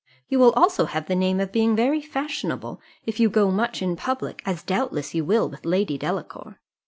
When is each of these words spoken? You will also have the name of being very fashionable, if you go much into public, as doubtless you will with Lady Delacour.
You 0.29 0.39
will 0.39 0.49
also 0.53 0.85
have 0.85 1.05
the 1.05 1.15
name 1.15 1.39
of 1.39 1.51
being 1.51 1.75
very 1.75 2.01
fashionable, 2.01 2.81
if 3.05 3.19
you 3.19 3.29
go 3.29 3.51
much 3.51 3.83
into 3.83 4.01
public, 4.01 4.41
as 4.47 4.63
doubtless 4.63 5.13
you 5.13 5.23
will 5.23 5.47
with 5.47 5.63
Lady 5.63 5.95
Delacour. 5.95 6.57